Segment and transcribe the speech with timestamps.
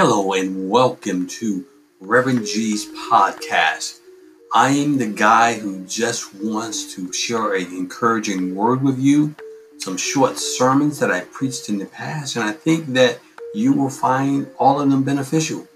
[0.00, 1.66] Hello and welcome to
[1.98, 3.98] Reverend G's podcast.
[4.54, 9.34] I am the guy who just wants to share an encouraging word with you,
[9.78, 13.18] some short sermons that I preached in the past, and I think that
[13.54, 15.66] you will find all of them beneficial.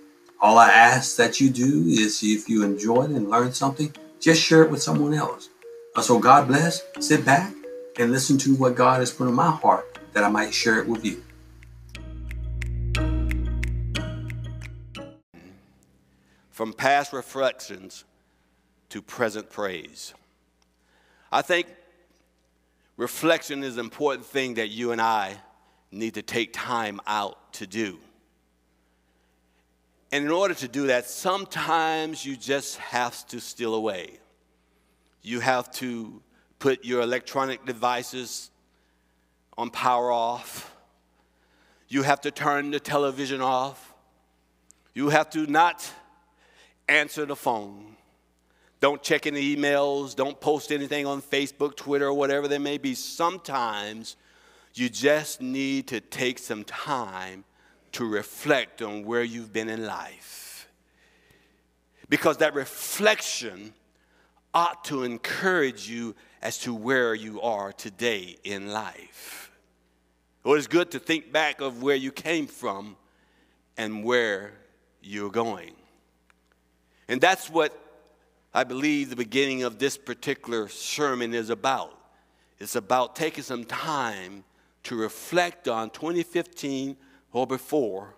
[0.41, 4.62] All I ask that you do is if you enjoyed and learned something, just share
[4.62, 5.48] it with someone else.
[5.96, 7.52] Uh, so God bless, sit back
[7.98, 10.86] and listen to what God has put in my heart that I might share it
[10.86, 11.24] with you.
[16.62, 18.05] From past reflections
[18.91, 20.15] to present praise.
[21.33, 21.66] I think
[22.97, 25.38] reflection is an important thing that you and I
[25.91, 27.98] need to take time out to do.
[30.12, 34.21] And in order to do that, sometimes you just have to steal away.
[35.21, 36.23] You have to
[36.60, 38.52] put your electronic devices
[39.59, 40.73] on power off.
[41.88, 43.95] You have to turn the television off.
[44.95, 45.93] You have to not
[46.88, 47.97] answer the phone.
[48.80, 50.16] Don't check any emails.
[50.16, 52.95] Don't post anything on Facebook, Twitter, or whatever there may be.
[52.95, 54.16] Sometimes
[54.75, 57.45] you just need to take some time
[57.93, 60.69] to reflect on where you've been in life.
[62.09, 63.73] Because that reflection
[64.53, 69.50] ought to encourage you as to where you are today in life.
[70.44, 72.97] Well, it's good to think back of where you came from
[73.77, 74.53] and where
[75.00, 75.75] you're going.
[77.08, 77.78] And that's what
[78.54, 81.98] I believe the beginning of this particular sermon is about.
[82.58, 84.44] It's about taking some time
[84.84, 86.97] to reflect on 2015
[87.32, 88.14] or before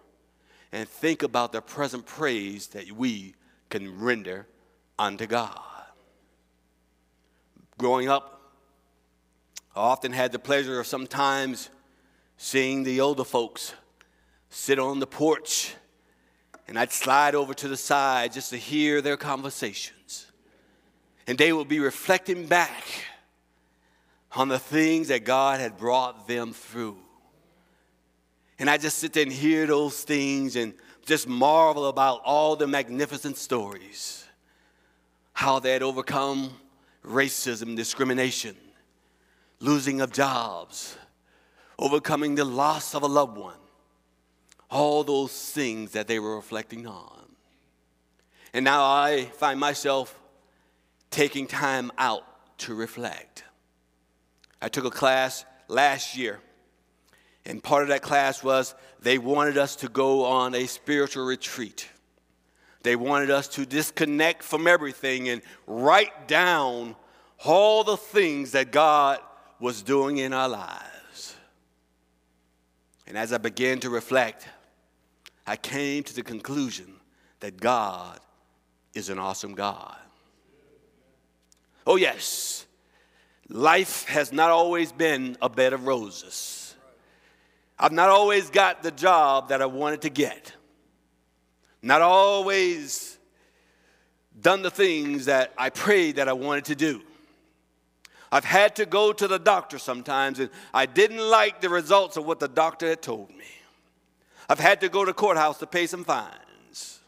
[0.72, 3.34] and think about the present praise that we
[3.70, 4.46] can render
[4.98, 5.60] unto God.
[7.78, 8.52] Growing up,
[9.74, 11.70] I often had the pleasure of sometimes
[12.36, 13.74] seeing the older folks
[14.50, 15.74] sit on the porch
[16.66, 20.26] and I'd slide over to the side just to hear their conversations.
[21.26, 22.84] And they would be reflecting back
[24.32, 26.96] on the things that God had brought them through.
[28.58, 30.74] And I just sit there and hear those things and
[31.04, 34.24] just marvel about all the magnificent stories.
[35.32, 36.52] How they had overcome
[37.04, 38.56] racism, discrimination,
[39.60, 40.96] losing of jobs,
[41.78, 43.58] overcoming the loss of a loved one.
[44.74, 47.24] All those things that they were reflecting on.
[48.52, 50.18] And now I find myself
[51.10, 52.24] taking time out
[52.58, 53.44] to reflect.
[54.60, 56.40] I took a class last year
[57.46, 61.88] and part of that class was they wanted us to go on a spiritual retreat.
[62.82, 66.96] They wanted us to disconnect from everything and write down
[67.44, 69.18] all the things that God
[69.60, 71.36] was doing in our lives.
[73.06, 74.46] And as I began to reflect,
[75.46, 76.94] I came to the conclusion
[77.40, 78.18] that God
[78.94, 79.96] is an awesome God.
[81.86, 82.64] Oh, yes,
[83.48, 86.74] life has not always been a bed of roses.
[87.78, 90.52] I've not always got the job that I wanted to get,
[91.82, 93.18] not always
[94.40, 97.02] done the things that I prayed that I wanted to do.
[98.32, 102.24] I've had to go to the doctor sometimes, and I didn't like the results of
[102.24, 103.44] what the doctor had told me.
[104.48, 107.00] I've had to go to courthouse to pay some fines.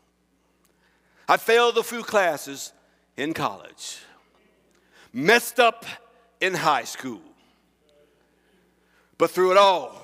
[1.29, 2.73] I failed a few classes
[3.17, 3.99] in college,
[5.13, 5.85] messed up
[6.41, 7.21] in high school.
[9.19, 10.03] But through it all,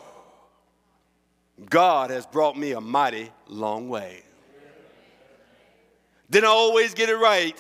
[1.69, 4.23] God has brought me a mighty long way.
[6.31, 7.57] Didn't always get it right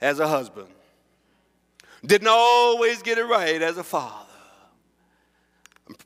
[0.00, 0.68] as a husband.
[2.04, 4.26] Didn't always get it right as a father.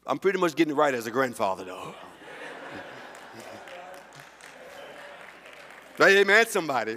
[0.07, 1.95] I'm pretty much getting it right as a grandfather, though.
[5.99, 6.97] Right, amen, somebody.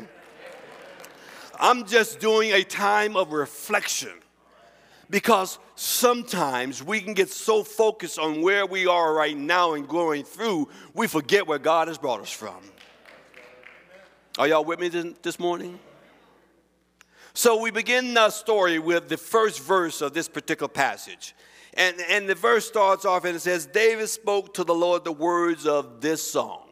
[1.59, 4.11] I'm just doing a time of reflection
[5.09, 10.24] because sometimes we can get so focused on where we are right now and going
[10.24, 12.57] through, we forget where God has brought us from.
[14.38, 14.89] Are y'all with me
[15.21, 15.80] this morning?
[17.33, 21.36] So we begin the story with the first verse of this particular passage.
[21.74, 25.12] And, and the verse starts off and it says, David spoke to the Lord the
[25.12, 26.64] words of this song.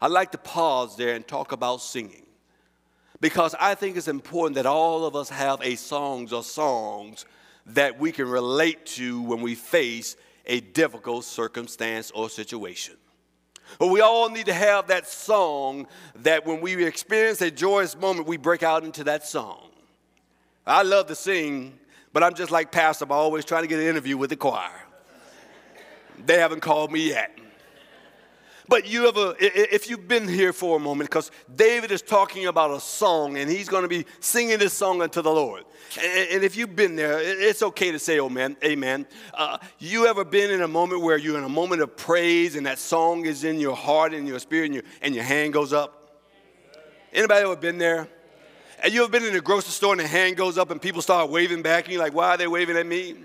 [0.00, 2.26] I'd like to pause there and talk about singing
[3.20, 7.26] because I think it's important that all of us have a songs or songs
[7.66, 10.16] that we can relate to when we face
[10.46, 12.96] a difficult circumstance or situation.
[13.78, 15.86] But we all need to have that song
[16.16, 19.68] that when we experience a joyous moment, we break out into that song.
[20.66, 21.78] I love to sing,
[22.12, 24.70] but I'm just like Pastor, I'm always trying to get an interview with the choir.
[26.24, 27.38] They haven't called me yet.
[28.68, 32.70] But you ever, if you've been here for a moment, because David is talking about
[32.70, 35.64] a song and he's going to be singing this song unto the Lord.
[35.98, 39.06] And if you've been there, it's okay to say, oh man, amen.
[39.32, 42.66] Uh, you ever been in a moment where you're in a moment of praise and
[42.66, 45.72] that song is in your heart and your spirit and your, and your hand goes
[45.72, 46.20] up?
[47.10, 48.06] Anybody ever been there?
[48.82, 51.00] And you ever been in a grocery store and the hand goes up and people
[51.00, 53.16] start waving back and you're like, why are they waving at me?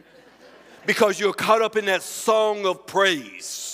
[0.86, 3.73] Because you're caught up in that song of praise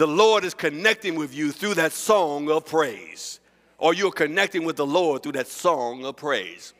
[0.00, 3.38] the Lord is connecting with you through that song of praise,
[3.76, 6.72] or you're connecting with the Lord through that song of praise.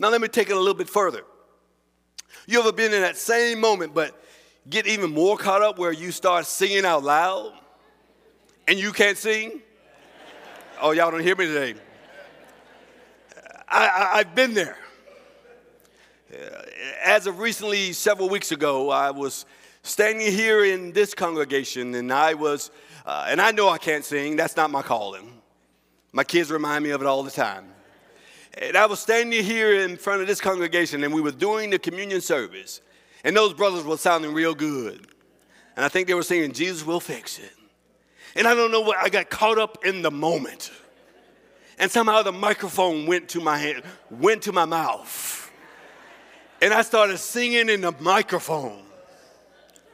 [0.00, 1.22] Now, let me take it a little bit further.
[2.48, 4.20] You ever been in that same moment, but
[4.68, 7.52] get even more caught up where you start singing out loud
[8.66, 9.62] and you can't sing?
[10.80, 11.76] Oh, y'all don't hear me today.
[13.68, 14.76] I, have been there.
[17.04, 19.46] As of recently, several weeks ago, I was
[19.84, 22.70] standing here in this congregation, and I was,
[23.04, 25.30] uh, and I know I can't sing, that's not my calling.
[26.10, 27.66] My kids remind me of it all the time.
[28.56, 31.78] And I was standing here in front of this congregation, and we were doing the
[31.78, 32.80] communion service,
[33.24, 35.06] and those brothers were sounding real good.
[35.76, 37.52] And I think they were singing, Jesus will fix it.
[38.36, 40.72] And I don't know what, I got caught up in the moment.
[41.78, 45.50] And somehow the microphone went to my hand, went to my mouth.
[46.62, 48.84] And I started singing in the microphone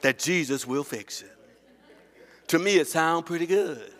[0.02, 1.36] that Jesus will fix it.
[2.48, 3.92] To me, it sounded pretty good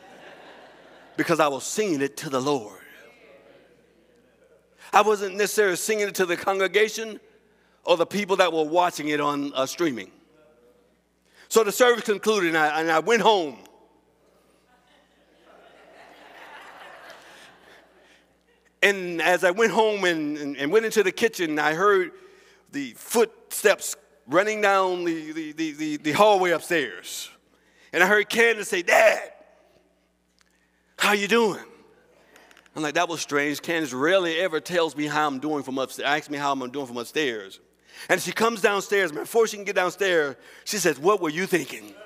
[1.17, 2.79] because I was singing it to the Lord.
[4.93, 7.21] I wasn't necessarily singing it to the congregation
[7.85, 10.11] or the people that were watching it on uh, streaming.
[11.49, 13.59] So the service concluded, and I, and I went home.
[18.83, 22.13] And as I went home and, and, and, went into the kitchen, I heard
[22.73, 23.95] the footsteps
[24.31, 27.31] running down the, the, the, the, the hallway upstairs.
[27.93, 29.33] And I heard Candace say, Dad,
[30.97, 31.65] how you doing?
[32.77, 33.61] I'm like, that was strange.
[33.61, 36.87] Candace rarely ever tells me how I'm doing from upstairs, asks me how I'm doing
[36.87, 37.59] from upstairs.
[38.09, 41.93] And she comes downstairs, before she can get downstairs, she says, What were you thinking?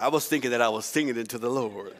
[0.00, 1.94] I was thinking that I was singing it to the Lord.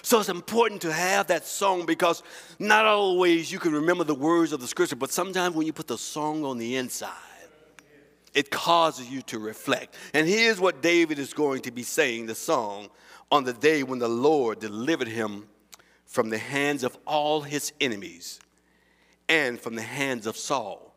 [0.00, 2.22] So it's important to have that song because
[2.58, 5.88] not always you can remember the words of the scripture, but sometimes when you put
[5.88, 7.10] the song on the inside,
[8.32, 9.94] it causes you to reflect.
[10.14, 12.88] And here's what David is going to be saying the song
[13.30, 15.48] on the day when the Lord delivered him
[16.06, 18.40] from the hands of all his enemies
[19.28, 20.94] and from the hands of Saul.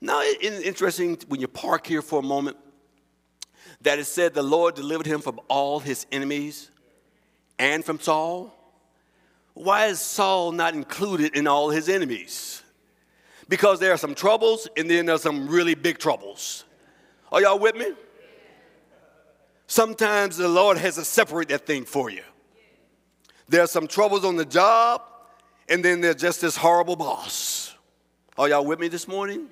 [0.00, 2.56] Now, it's interesting when you park here for a moment
[3.80, 6.70] that it said the Lord delivered him from all his enemies
[7.58, 8.54] and from Saul?
[9.54, 12.62] Why is Saul not included in all his enemies?
[13.48, 16.64] Because there are some troubles and then there's some really big troubles.
[17.30, 17.92] Are y'all with me?
[19.66, 22.22] Sometimes the Lord has to separate that thing for you.
[23.48, 25.02] There are some troubles on the job,
[25.68, 27.74] and then there's just this horrible boss.
[28.36, 29.48] Are y'all with me this morning?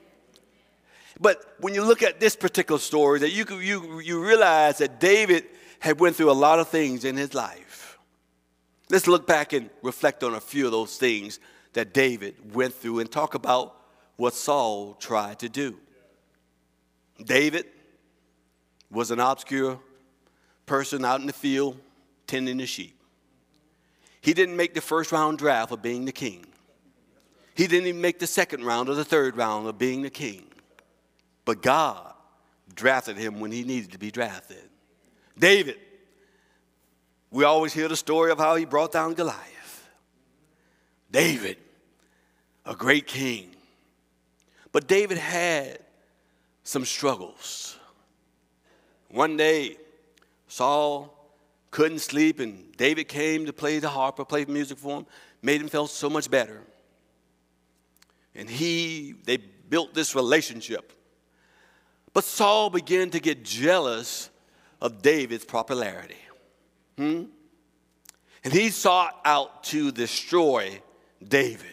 [1.21, 5.45] But when you look at this particular story, that you, you, you realize that David
[5.79, 7.72] had went through a lot of things in his life.
[8.93, 11.41] Let's look back and reflect on a few of those things
[11.73, 13.75] that David went through and talk about
[14.17, 15.79] what Saul tried to do.
[17.25, 17.65] David
[18.91, 19.81] was an obscure
[20.67, 21.79] person out in the field
[22.27, 23.01] tending the sheep.
[24.21, 26.45] He didn't make the first round draft of being the king.
[27.55, 30.45] He didn't even make the second round or the third round of being the king.
[31.47, 32.13] But God
[32.75, 34.69] drafted him when he needed to be drafted.
[35.39, 35.79] David
[37.33, 39.89] we always hear the story of how he brought down Goliath.
[41.11, 41.57] David,
[42.67, 43.49] a great king.
[44.71, 45.79] But David had
[46.63, 47.79] some struggles.
[49.09, 49.79] One day,
[50.47, 51.13] Saul
[51.71, 55.07] couldn't sleep, and David came to play the harp or play music for him,
[55.41, 56.61] made him feel so much better.
[58.35, 60.93] And he, they built this relationship.
[62.13, 64.29] But Saul began to get jealous
[64.83, 66.17] of David's popularity.
[66.97, 67.25] Hmm?
[68.45, 70.81] And he sought out to destroy
[71.27, 71.67] David.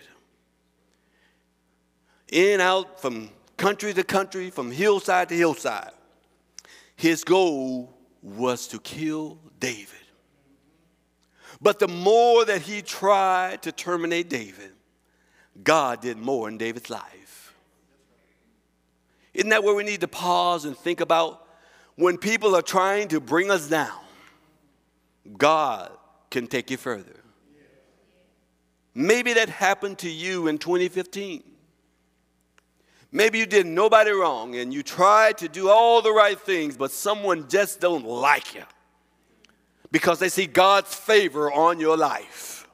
[2.31, 5.91] In, and out, from country to country, from hillside to hillside.
[6.95, 9.87] His goal was to kill David.
[11.61, 14.71] But the more that he tried to terminate David,
[15.63, 17.53] God did more in David's life.
[19.33, 21.45] Isn't that where we need to pause and think about
[21.95, 23.99] when people are trying to bring us down?
[25.37, 25.91] God
[26.29, 27.15] can take you further.
[28.93, 31.43] Maybe that happened to you in 2015.
[33.11, 36.91] Maybe you did nobody wrong and you tried to do all the right things, but
[36.91, 38.63] someone just don't like you
[39.91, 42.67] because they see God's favor on your life.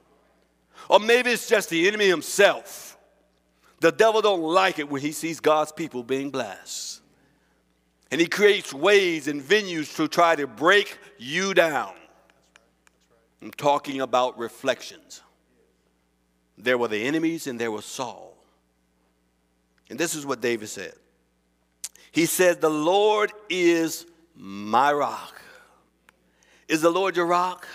[0.90, 2.98] Or maybe it's just the enemy himself.
[3.80, 7.02] The devil don't like it when he sees God's people being blessed.
[8.12, 11.94] And he creates ways and venues to try to break you down.
[13.42, 15.22] I'm talking about reflections.
[16.58, 18.38] There were the enemies and there was Saul.
[19.90, 20.94] And this is what David said.
[22.12, 25.42] He said, The Lord is my rock.
[26.68, 27.68] Is the Lord your rock?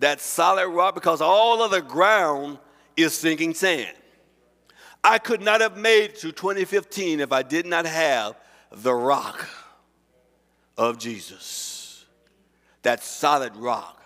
[0.00, 2.58] That solid rock, because all of the ground
[2.96, 3.94] is sinking sand.
[5.02, 8.36] I could not have made to 2015 if I did not have
[8.72, 9.48] the rock
[10.78, 12.06] of Jesus.
[12.82, 14.03] That solid rock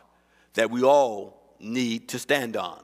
[0.59, 2.83] that we all need to stand on.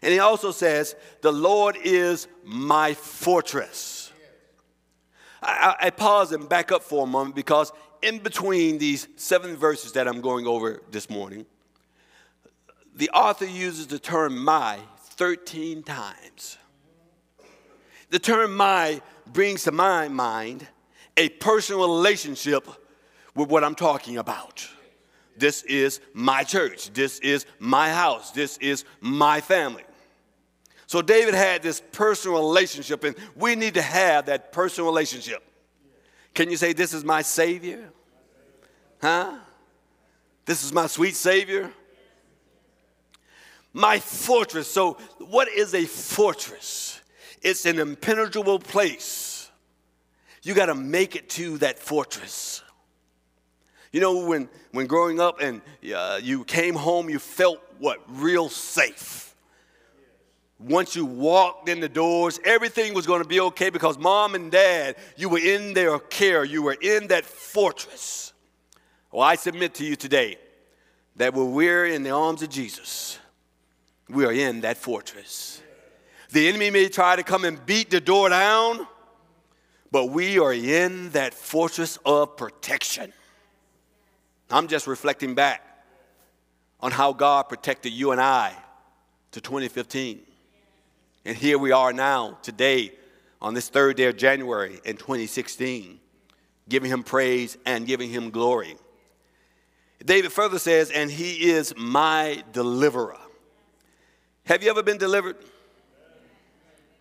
[0.00, 4.10] And he also says, The Lord is my fortress.
[5.42, 9.92] I, I, pause and back up for a moment because in between these seven verses
[9.92, 11.44] that I'm going over this morning,
[12.94, 16.56] the author uses the term my 13 times.
[18.08, 20.66] The term my brings to my mind
[21.18, 22.66] a personal relationship
[23.34, 24.66] with what I'm talking about.
[25.38, 26.92] This is my church.
[26.92, 28.30] This is my house.
[28.30, 29.84] This is my family.
[30.86, 35.42] So David had this personal relationship, and we need to have that personal relationship.
[36.34, 37.90] Can you say, This is my Savior?
[39.00, 39.38] Huh?
[40.44, 41.72] This is my sweet Savior?
[43.72, 44.70] My fortress.
[44.70, 47.00] So, what is a fortress?
[47.42, 49.50] It's an impenetrable place.
[50.42, 52.62] You got to make it to that fortress.
[53.96, 55.62] You know, when, when growing up and
[55.96, 57.98] uh, you came home, you felt what?
[58.06, 59.34] Real safe.
[60.58, 64.52] Once you walked in the doors, everything was going to be okay because mom and
[64.52, 66.44] dad, you were in their care.
[66.44, 68.34] You were in that fortress.
[69.10, 70.36] Well, I submit to you today
[71.16, 73.18] that when we're in the arms of Jesus,
[74.10, 75.62] we are in that fortress.
[76.32, 78.86] The enemy may try to come and beat the door down,
[79.90, 83.14] but we are in that fortress of protection.
[84.50, 85.62] I'm just reflecting back
[86.80, 88.54] on how God protected you and I
[89.32, 90.20] to 2015.
[91.24, 92.92] And here we are now, today,
[93.42, 95.98] on this third day of January in 2016,
[96.68, 98.76] giving him praise and giving him glory.
[100.04, 103.18] David further says, and he is my deliverer.
[104.44, 105.36] Have you ever been delivered?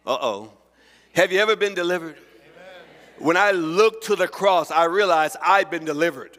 [0.05, 0.53] Uh oh.
[1.13, 2.17] Have you ever been delivered?
[3.19, 6.37] When I look to the cross, I realize I've been delivered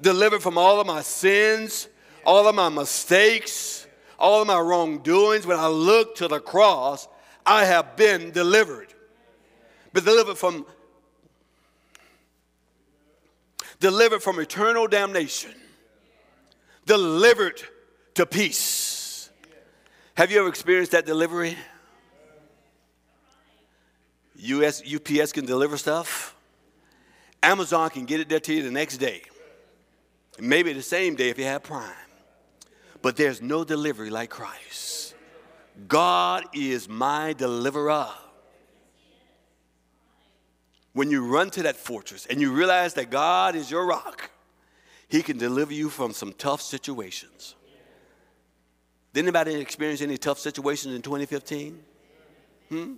[0.00, 1.88] delivered from all of my sins,
[2.24, 3.86] all of my mistakes,
[4.18, 5.46] all of my wrongdoings.
[5.46, 7.08] When I look to the cross,
[7.44, 8.92] I have been delivered.
[9.92, 10.66] Been delivered from
[13.80, 15.52] delivered from eternal damnation.
[16.86, 17.62] Delivered
[18.14, 19.30] to peace.
[20.16, 21.56] Have you ever experienced that delivery?
[24.36, 26.36] US, UPS can deliver stuff.
[27.42, 29.22] Amazon can get it there to you the next day.
[30.40, 31.92] Maybe the same day if you have Prime.
[33.02, 35.14] But there's no delivery like Christ.
[35.88, 38.08] God is my deliverer.
[40.92, 44.30] When you run to that fortress and you realize that God is your rock,
[45.08, 47.56] He can deliver you from some tough situations.
[49.12, 51.80] Did anybody experience any tough situations in 2015?
[52.68, 52.94] Hmm?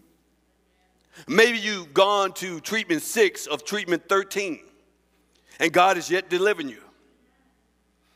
[1.26, 4.60] Maybe you've gone to treatment six of treatment 13,
[5.58, 6.85] and God is yet delivering you.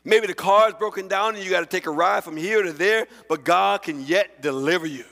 [0.03, 2.63] Maybe the car is broken down and you got to take a ride from here
[2.63, 5.05] to there, but God can yet deliver you.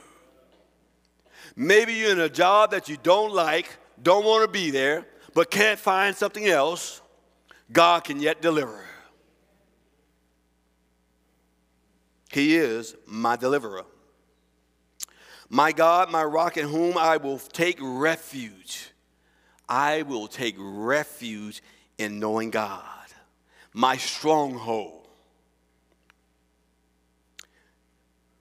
[1.55, 5.51] Maybe you're in a job that you don't like, don't want to be there, but
[5.51, 7.01] can't find something else.
[7.71, 8.83] God can yet deliver.
[12.31, 13.85] He is my deliverer.
[15.49, 18.89] My God, my rock in whom I will take refuge.
[19.67, 21.61] I will take refuge
[21.97, 22.83] in knowing God
[23.73, 25.07] my stronghold.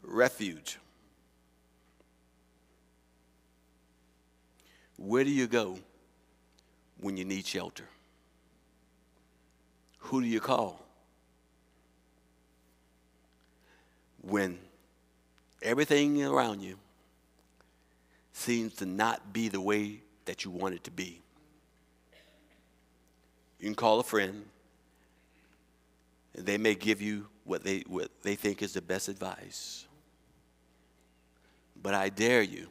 [0.02, 0.78] Refuge.
[4.96, 5.78] Where do you go
[7.00, 7.84] when you need shelter?
[9.98, 10.84] Who do you call?
[14.22, 14.58] When
[15.62, 16.78] everything around you
[18.32, 21.20] seems to not be the way that you want it to be.
[23.58, 24.44] You can call a friend,
[26.44, 29.86] they may give you what they, what they think is the best advice.
[31.80, 32.68] But I dare you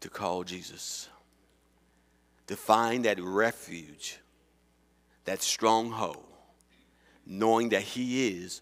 [0.00, 1.08] to call Jesus,
[2.46, 4.18] to find that refuge,
[5.24, 6.26] that stronghold,
[7.26, 8.60] knowing that He is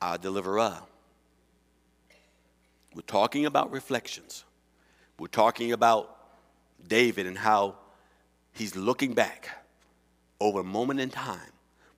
[0.00, 0.78] our deliverer.
[2.94, 4.44] We're talking about reflections.
[5.18, 6.16] We're talking about
[6.86, 7.76] David and how
[8.52, 9.48] he's looking back
[10.40, 11.51] over a moment in time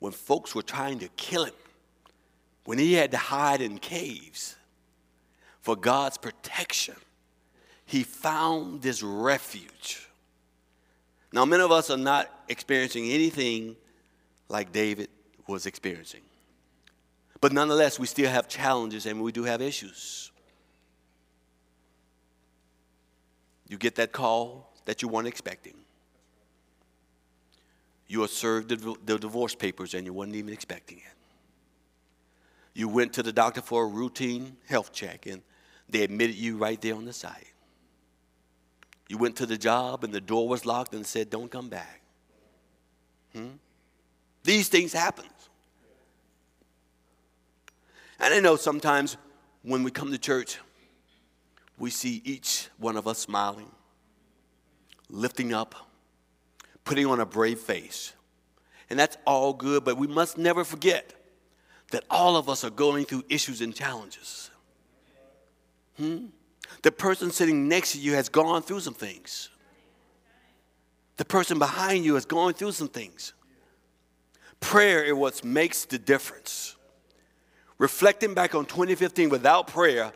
[0.05, 1.55] when folks were trying to kill him,
[2.67, 4.55] when he had to hide in caves
[5.63, 6.95] for God's protection.
[7.87, 10.07] He found this refuge.
[11.33, 13.77] Now, many of us are not experiencing anything
[14.51, 15.09] like David
[15.47, 16.21] was experiencing.
[17.41, 20.31] But nonetheless, we still have challenges and we do have issues.
[23.71, 25.84] You get that call that you weren't expecting.
[28.07, 31.15] You were served the, the divorce papers and you weren't even expecting it.
[32.75, 35.43] You went to the doctor for a routine health check and
[35.89, 37.53] they admitted you right there on the site.
[39.09, 42.01] You went to the job and the door was locked and said, Don't come back.
[43.33, 43.51] Hmm?
[44.43, 45.27] These things happen.
[48.21, 49.17] And I know sometimes
[49.63, 50.59] when we come to church,
[51.79, 53.71] we see each one of us smiling,
[55.11, 55.75] lifting up,
[56.85, 58.13] putting on a brave face.
[58.91, 61.15] And that's all good, but we must never forget
[61.91, 64.51] that all of us are going through issues and challenges.
[65.97, 66.27] Hmm?
[66.83, 69.51] The person sitting next to you has gone through some things.
[71.17, 73.33] The person behind you has gone through some things.
[74.61, 76.77] Prayer is what makes the difference.
[77.79, 80.13] Reflecting back on 2015 without prayer,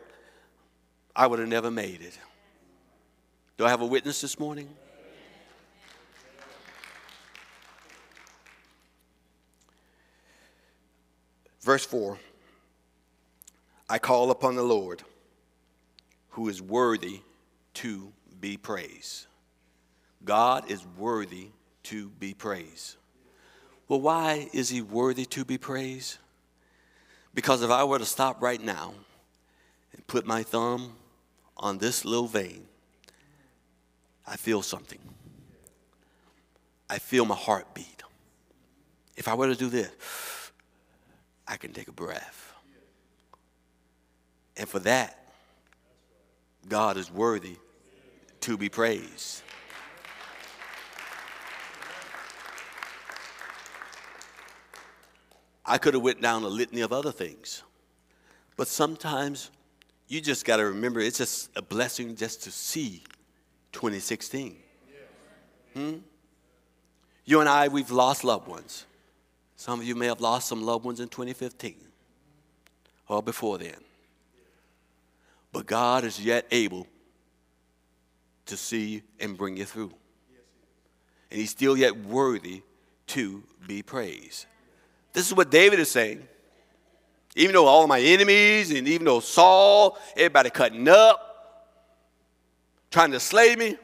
[1.15, 2.17] I would have never made it.
[3.57, 4.69] Do I have a witness this morning?
[11.61, 12.17] Verse 4
[13.89, 15.03] I call upon the Lord
[16.29, 17.21] who is worthy
[17.75, 19.25] to be praised.
[20.23, 21.47] God is worthy
[21.83, 22.95] to be praised.
[23.87, 26.17] Well, why is he worthy to be praised?
[27.33, 28.93] Because if I were to stop right now
[29.93, 30.93] and put my thumb
[31.57, 32.65] on this little vein,
[34.27, 34.99] I feel something.
[36.89, 38.03] I feel my heart beat.
[39.17, 39.89] If I were to do this,
[41.49, 42.53] I can take a breath.
[44.55, 45.33] And for that,
[46.67, 47.57] God is worthy
[48.41, 49.41] to be praised.
[55.65, 57.63] I could have went down a litany of other things.
[58.55, 59.49] But sometimes
[60.07, 63.03] you just got to remember it's just a blessing just to see
[63.71, 64.55] 2016.
[65.73, 65.95] Hmm?
[67.25, 68.85] You and I, we've lost loved ones.
[69.59, 71.75] Some of you may have lost some loved ones in 2015
[73.09, 73.75] or before then.
[75.51, 76.87] But God is yet able
[78.45, 79.91] to see and bring you through.
[81.29, 82.61] And He's still yet worthy
[83.07, 84.45] to be praised.
[85.11, 86.25] This is what David is saying.
[87.35, 91.67] Even though all my enemies and even though Saul, everybody cutting up,
[92.91, 93.75] trying to slay me,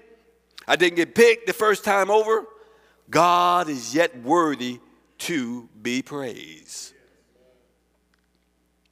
[0.70, 2.46] I didn't get picked the first time over.
[3.10, 4.80] God is yet worthy
[5.20, 6.94] to be praised.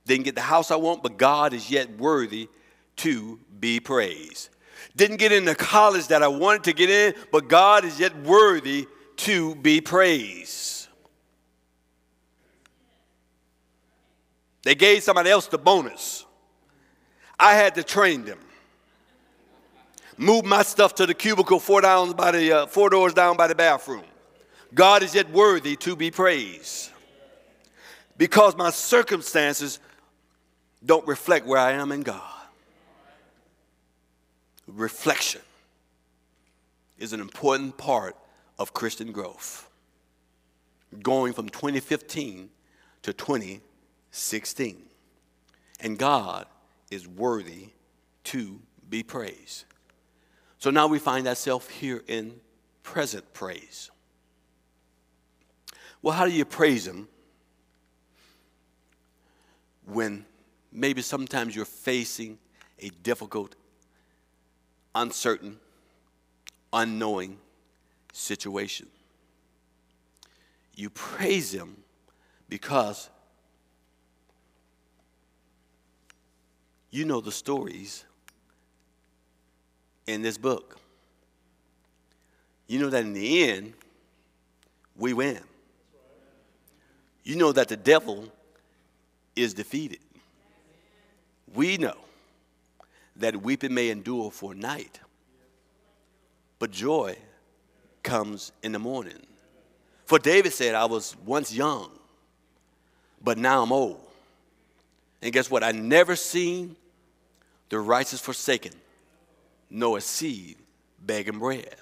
[0.06, 2.50] Didn't get the house I want, but God is yet worthy
[2.98, 4.50] to be praised.
[4.96, 8.88] Didn't get into college that I wanted to get in, but God is yet worthy
[9.18, 10.88] to be praised.
[14.64, 16.26] They gave somebody else the bonus.
[17.40, 18.40] I had to train them.
[20.18, 23.48] Move my stuff to the cubicle four down by the uh, four doors down by
[23.48, 24.04] the bathroom.
[24.74, 26.90] God is yet worthy to be praised.
[28.18, 29.80] Because my circumstances
[30.86, 32.22] don't reflect where I am in God.
[34.68, 35.42] Reflection
[36.98, 38.16] is an important part
[38.58, 39.70] of Christian growth.
[41.02, 42.50] Going from 2015
[43.02, 44.84] to 2016.
[45.80, 46.46] And God
[46.92, 47.70] is worthy
[48.26, 48.60] to
[48.90, 49.66] be praised.
[50.60, 52.40] So now we find ourselves here in
[52.84, 53.90] present praise.
[56.04, 57.08] Well, how do you praise Him
[59.86, 60.26] when
[60.72, 62.38] maybe sometimes you're facing
[62.80, 63.56] a difficult,
[64.94, 65.58] uncertain,
[66.72, 67.40] unknowing
[68.12, 68.86] situation?
[70.76, 71.78] You praise Him
[72.48, 73.10] because
[76.94, 78.06] You know the stories
[80.06, 80.78] in this book.
[82.68, 83.74] You know that in the end,
[84.96, 85.40] we win.
[87.24, 88.28] You know that the devil
[89.36, 90.00] is defeated.
[91.54, 91.96] We know
[93.16, 95.00] that weeping may endure for night,
[96.60, 97.16] but joy
[98.02, 99.20] comes in the morning.
[100.06, 101.92] For David said, I was once young,
[103.24, 104.02] but now I'm old.
[105.22, 105.64] And guess what?
[105.64, 106.76] I never seen
[107.70, 108.74] the righteous forsaken,
[109.70, 110.58] nor a seed
[111.06, 111.76] begging bread.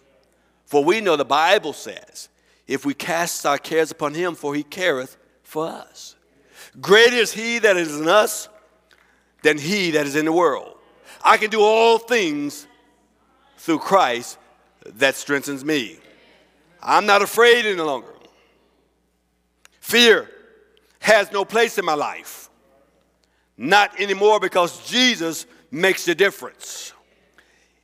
[0.65, 2.29] For we know the Bible says,
[2.67, 5.17] if we cast our cares upon him, for he careth
[5.51, 6.15] for us.
[6.79, 8.47] Greater is he that is in us
[9.43, 10.77] than he that is in the world.
[11.21, 12.65] I can do all things
[13.57, 14.37] through Christ
[14.85, 15.99] that strengthens me.
[16.81, 18.13] I'm not afraid any longer.
[19.81, 20.29] Fear
[20.99, 22.49] has no place in my life.
[23.57, 26.93] Not anymore because Jesus makes the difference.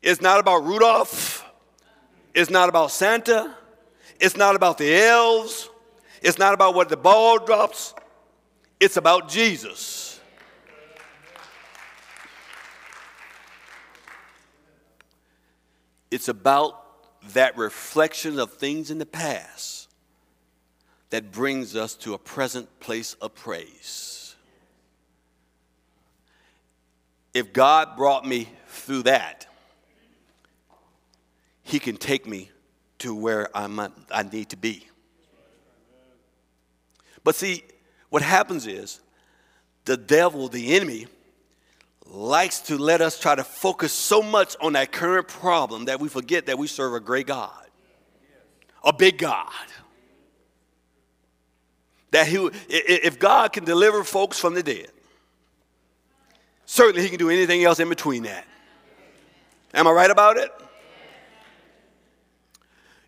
[0.02, 1.44] It's not about Rudolph.
[2.34, 3.54] It's not about Santa.
[4.22, 5.70] It's not about the elves.
[6.22, 7.94] It's not about what the ball drops.
[8.80, 10.20] It's about Jesus.
[16.10, 16.84] It's about
[17.34, 19.90] that reflection of things in the past
[21.10, 24.36] that brings us to a present place of praise.
[27.34, 29.48] If God brought me through that,
[31.64, 32.52] He can take me
[33.00, 34.88] to where I'm, I need to be.
[37.28, 37.66] But see,
[38.08, 39.02] what happens is
[39.84, 41.08] the devil, the enemy,
[42.06, 46.08] likes to let us try to focus so much on that current problem that we
[46.08, 47.68] forget that we serve a great God,
[48.82, 49.52] a big God.
[52.12, 54.90] That he, if God can deliver folks from the dead,
[56.66, 58.48] certainly he can do anything else in between that.
[59.74, 60.50] Am I right about it?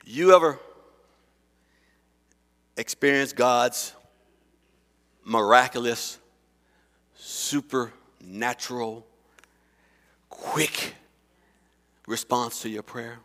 [0.03, 0.60] You ever
[2.75, 3.93] experienced God's
[5.30, 6.18] miraculous,
[7.15, 9.06] supernatural,
[10.30, 10.96] quick
[12.08, 13.20] response to your prayer?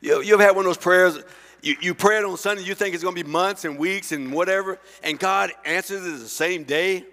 [0.00, 1.18] You, you ever had one of those prayers?
[1.60, 4.32] You, you prayed on Sunday, you think it's going to be months and weeks and
[4.32, 7.04] whatever, and God answers it the same day?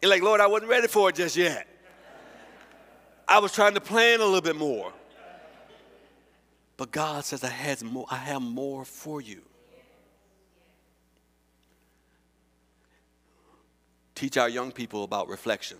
[0.00, 1.66] You're like, Lord, I wasn't ready for it just yet.
[3.26, 4.92] I was trying to plan a little bit more.
[6.76, 9.42] But God says, I, had more, I have more for you.
[14.20, 15.78] Teach our young people about reflection.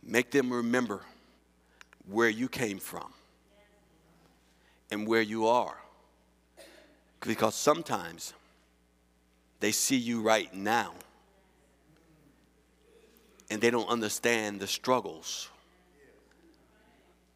[0.00, 1.00] Make them remember
[2.08, 3.12] where you came from
[4.92, 5.76] and where you are.
[7.22, 8.32] Because sometimes
[9.58, 10.92] they see you right now
[13.50, 15.48] and they don't understand the struggles,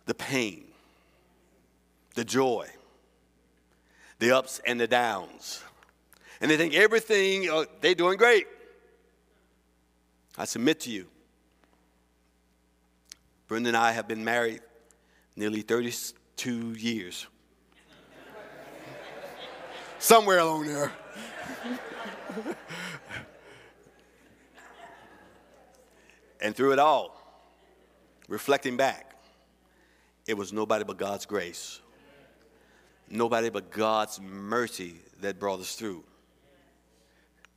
[0.07, 0.66] the pain,
[2.14, 2.68] the joy,
[4.20, 5.64] the ups and the downs
[6.42, 8.48] and they think everything, uh, they're doing great.
[10.37, 11.07] I submit to you.
[13.46, 14.61] Brenda and I have been married
[15.37, 17.28] nearly 32 years.
[20.00, 20.90] Somewhere along there.
[26.40, 27.16] and through it all,
[28.26, 29.14] reflecting back,
[30.26, 31.81] it was nobody but God's grace,
[33.09, 36.02] nobody but God's mercy that brought us through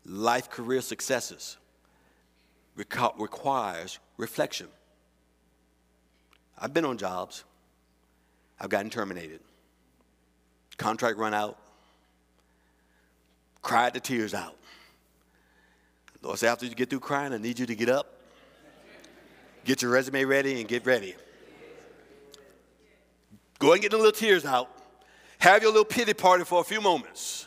[0.06, 1.58] life career successes
[2.76, 4.68] requires reflection.
[6.58, 7.44] I've been on jobs.
[8.60, 9.40] I've gotten terminated.
[10.78, 11.58] Contract run out.
[13.62, 14.56] Cried the tears out.
[16.22, 18.20] Lord said, after you get through crying, I need you to get up,
[19.64, 21.16] get your resume ready, and get ready.
[23.60, 24.70] Go and get the little tears out.
[25.38, 27.46] Have your little pity party for a few moments.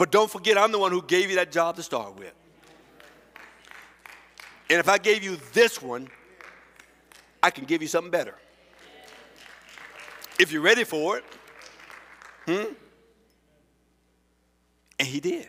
[0.00, 2.32] But don't forget, I'm the one who gave you that job to start with.
[4.70, 6.08] And if I gave you this one,
[7.42, 8.34] I can give you something better.
[10.38, 11.24] If you're ready for it.
[12.46, 12.72] Hmm?
[14.98, 15.48] And he did.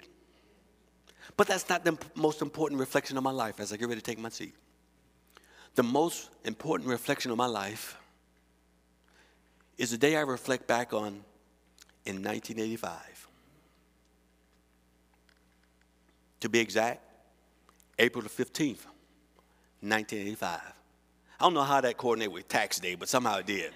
[1.38, 4.06] But that's not the most important reflection of my life as I get ready to
[4.06, 4.54] take my seat.
[5.76, 7.96] The most important reflection of my life
[9.78, 11.24] is the day I reflect back on
[12.06, 13.21] in 1985.
[16.42, 17.02] To be exact,
[17.98, 18.86] April the 15th,
[19.82, 20.60] 1985.
[20.60, 23.72] I don't know how that coordinated with tax day, but somehow it did.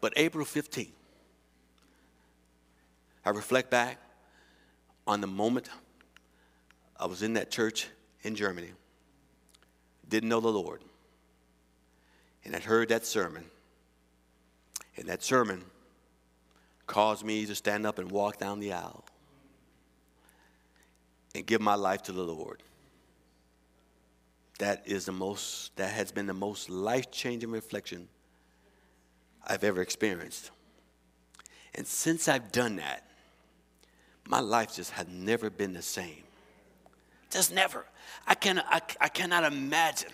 [0.00, 0.90] But April 15th,
[3.24, 3.98] I reflect back
[5.06, 5.68] on the moment
[6.98, 7.88] I was in that church
[8.22, 8.70] in Germany,
[10.08, 10.82] didn't know the Lord,
[12.44, 13.44] and had heard that sermon.
[14.96, 15.64] And that sermon
[16.86, 19.04] caused me to stand up and walk down the aisle
[21.36, 22.62] and give my life to the Lord.
[24.58, 28.08] that is the most that has been the most life-changing reflection
[29.46, 30.50] I've ever experienced.
[31.74, 33.04] And since I've done that,
[34.26, 36.22] my life just has never been the same.
[37.30, 37.84] Just never.
[38.26, 40.10] I, can, I, I cannot imagine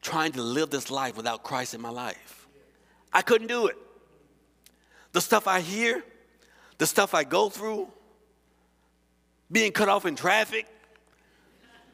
[0.00, 2.46] trying to live this life without Christ in my life.
[3.12, 3.76] I couldn't do it.
[5.12, 6.02] The stuff I hear,
[6.78, 7.88] the stuff I go through,
[9.50, 10.66] being cut off in traffic,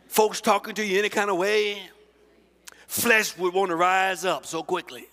[0.07, 1.83] folks talking to you any kind of way,
[2.87, 5.07] flesh would want to rise up so quickly.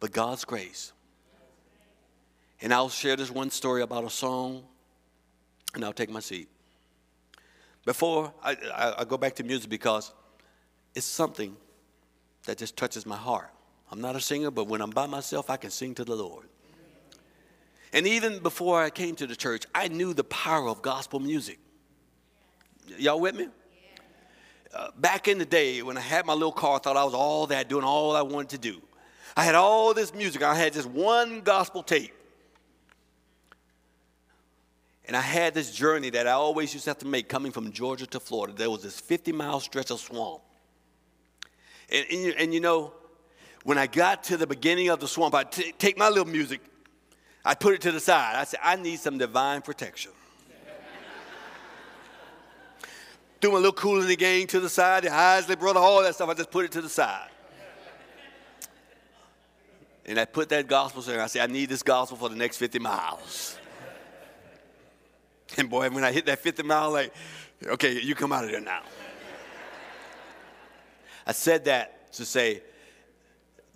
[0.00, 0.92] But God's grace.
[2.60, 4.62] And I'll share this one story about a song,
[5.74, 6.48] and I'll take my seat.
[7.84, 10.12] Before I, I, I go back to music because
[10.94, 11.56] it's something
[12.46, 13.50] that just touches my heart.
[13.90, 16.46] I'm not a singer, but when I'm by myself, I can sing to the Lord.
[17.92, 21.58] And even before I came to the church, I knew the power of gospel music.
[22.98, 23.48] Y'all with me?
[24.74, 27.12] Uh, back in the day, when I had my little car, I thought I was
[27.12, 28.80] all that, doing all I wanted to do.
[29.36, 30.42] I had all this music.
[30.42, 32.12] I had just one gospel tape.
[35.04, 37.70] And I had this journey that I always used to have to make coming from
[37.72, 38.54] Georgia to Florida.
[38.56, 40.40] There was this 50 mile stretch of swamp.
[41.90, 42.94] And, and, and you know,
[43.64, 46.60] when I got to the beginning of the swamp, I'd t- take my little music
[47.44, 48.36] I put it to the side.
[48.36, 50.12] I said, I need some divine protection.
[53.40, 56.14] Threw my little Kool and the Gang to the side, the Isley brother, all that
[56.14, 56.28] stuff.
[56.28, 57.28] I just put it to the side.
[60.06, 61.20] And I put that gospel there.
[61.20, 63.58] I said, I need this gospel for the next 50 miles.
[65.56, 67.12] And boy, when I hit that 50 mile, like,
[67.64, 68.82] okay, you come out of there now.
[71.26, 72.62] I said that to say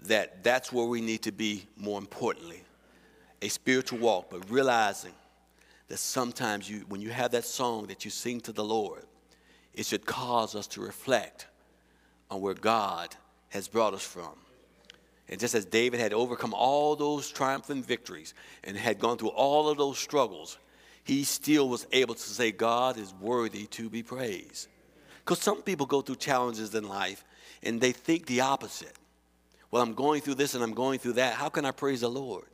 [0.05, 2.63] that that's where we need to be more importantly
[3.43, 5.13] a spiritual walk, but realizing
[5.89, 9.05] that sometimes you, when you have that song that you sing to the Lord,
[9.75, 11.47] it should cause us to reflect
[12.31, 13.15] on where God
[13.51, 14.33] has brought us from.
[15.29, 19.69] And just as David had overcome all those triumphant victories and had gone through all
[19.69, 20.59] of those struggles,
[21.05, 24.69] he still was able to say, God is worthy to be praised.
[25.25, 27.25] Because some people go through challenges in life
[27.63, 28.93] and they think the opposite.
[29.71, 31.35] Well, I'm going through this and I'm going through that.
[31.35, 32.45] How can I praise the Lord?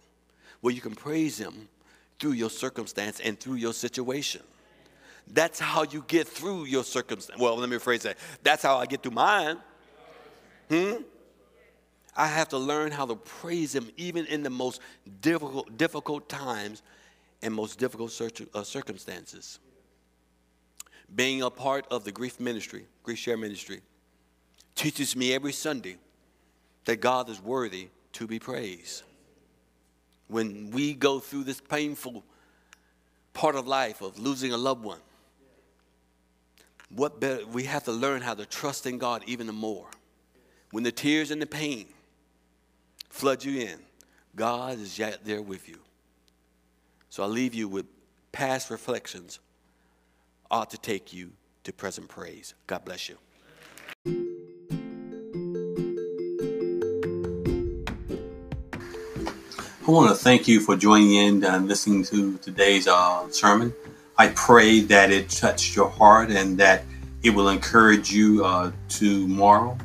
[0.63, 1.69] Where you can praise Him
[2.19, 4.43] through your circumstance and through your situation.
[5.27, 7.39] That's how you get through your circumstance.
[7.39, 8.17] Well, let me rephrase that.
[8.43, 9.59] That's how I get through mine.
[10.71, 11.03] Hmm?
[12.17, 14.81] I have to learn how to praise Him even in the most
[15.21, 16.83] difficult, difficult times
[17.43, 18.13] and most difficult
[18.55, 19.59] uh, circumstances.
[21.15, 23.81] Being a part of the grief ministry, GriefShare ministry,
[24.77, 25.97] teaches me every Sunday
[26.85, 29.03] that God is worthy to be praised
[30.33, 32.25] when we go through this painful
[33.35, 35.01] part of life of losing a loved one.
[36.89, 39.89] What better, we have to learn how to trust in God even more.
[40.71, 41.87] When the tears and the pain
[43.09, 43.79] flood you in,
[44.35, 45.79] God is yet there with you.
[47.11, 47.87] So I leave you with
[48.33, 49.39] past reflections
[50.51, 51.33] ought to take you
[51.65, 52.55] to present praise.
[52.67, 53.17] God bless you.
[59.85, 63.75] I want to thank you for joining in and listening to today's uh, sermon.
[64.17, 66.85] I pray that it touched your heart and that
[67.25, 69.77] it will encourage you uh, tomorrow,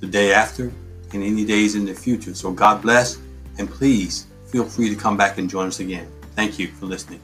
[0.00, 0.72] the day after,
[1.12, 2.34] and any days in the future.
[2.34, 3.18] So God bless,
[3.58, 6.10] and please feel free to come back and join us again.
[6.34, 7.20] Thank you for listening.